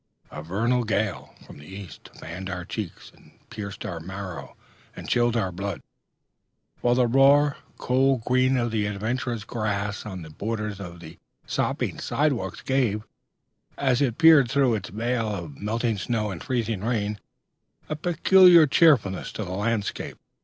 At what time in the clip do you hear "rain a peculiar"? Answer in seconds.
16.83-18.65